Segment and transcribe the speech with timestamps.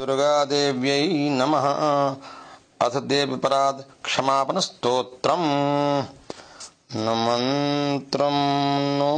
[0.00, 1.00] दुर्गादेव्यै
[1.38, 1.64] नमः
[2.84, 8.38] अथ देवपरात् क्षमापणस्तोत्रम् न मन्त्रं
[9.00, 9.08] नो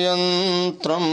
[0.00, 1.08] यन्त्रम्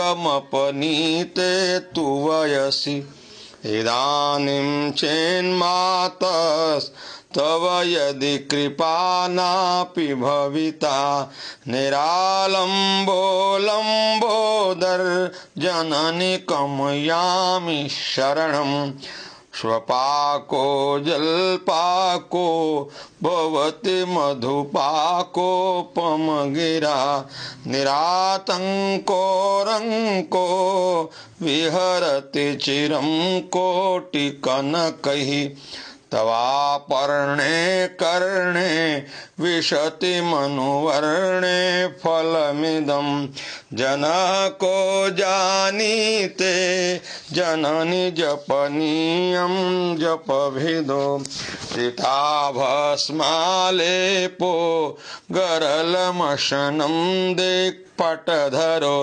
[1.96, 2.96] तु वयसि
[3.78, 4.92] इदानीं
[7.36, 10.98] तव यदि कृपानापि भविता
[16.48, 18.90] कमयामि शरणं।
[19.60, 20.64] स्वपाको
[21.06, 22.46] जलपाको
[23.22, 24.04] भवति
[26.54, 27.00] गिरा
[27.72, 29.20] निरातङ्को
[29.68, 30.46] रङ्को
[31.44, 33.08] विहरति चिरं
[33.56, 35.30] कोटिकनकैः
[36.12, 38.72] तवापर्णे कर्णे
[39.40, 41.56] विशति मनुवर्णे
[42.04, 43.06] फलमिदं
[43.78, 44.32] जनः
[44.64, 44.74] को
[45.18, 46.52] जानीते
[47.34, 49.54] जननि जपनीयं
[50.02, 51.04] जपभिदो
[51.72, 51.96] तिताभस्मालेपो
[55.34, 56.94] गरलमशनं
[57.40, 57.54] दे
[58.00, 58.96] पटधरो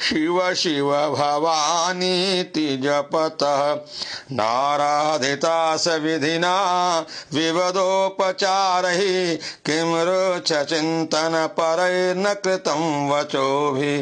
[0.08, 3.64] शिव शिव भवानीति जपतः
[4.42, 5.56] नाराधिता
[5.86, 6.52] सविधिना
[7.34, 9.00] विवधोपचारैः
[9.70, 13.96] किं रुच चिन्तनपरैर्न कृतं वचोभि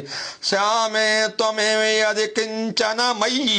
[0.50, 1.06] श्यामे
[1.38, 3.58] त्वमेव यदि किञ्चन मयि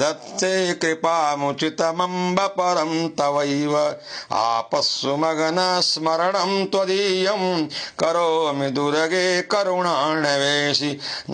[0.00, 3.76] दत्ते कृपामुचितमम्ब परम् तवैव
[4.38, 7.42] आपस्सु मगनस्मरणं त्वदीयं
[8.02, 9.94] करोमि दुर्गे करुणा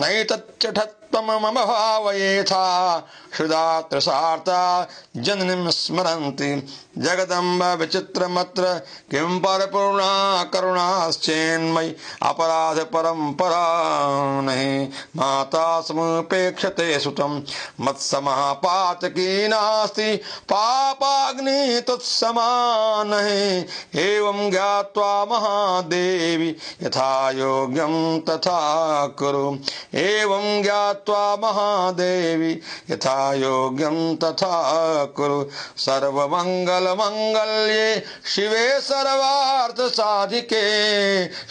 [0.01, 2.65] नैतच्चठत् तममभावयेथा
[3.37, 4.61] हृदा त्रसार्ता
[5.25, 6.49] जननीं स्मरन्ति
[7.03, 8.73] जगदम्ब विचित्रमत्र
[9.11, 10.09] किं परपूर्णा
[10.53, 11.95] करुणाश्चेन्मयि
[12.29, 13.63] अपराध परम्परा
[14.47, 14.85] नहि
[15.17, 17.41] माता समुपेक्षते सुतं
[17.85, 20.15] मत्समः पातकी नास्ति
[20.53, 22.49] पापाग्नि तत्समा
[24.05, 27.95] एवं ज्ञात्वा महादेवी यथा योग्यं
[28.29, 28.59] तथा
[29.19, 29.45] कुरु
[30.07, 32.51] एवं ज्ञात्वा गत्वा महादेवी
[32.89, 34.55] यथा योग्यं तथा
[35.17, 35.37] कुरु
[35.85, 37.85] सर्वमङ्गलमङ्गल्ये
[38.35, 40.63] शिवे सर्वार्थसाधिके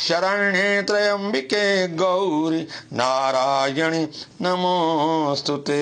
[0.07, 1.65] शरण्ये त्र्यम्बिके
[2.03, 2.61] गौरि
[3.01, 4.03] नारायणि
[4.47, 5.81] नमोऽस्तु ते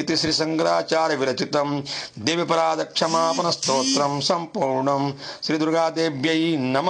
[0.00, 1.56] इति श्री शंकराचार्य विरचित
[2.26, 4.88] दिव्यपराध क्षमापन स्त्रोत्र संपूर्ण
[5.46, 6.36] श्री दुर्गा देव्य
[6.76, 6.88] नम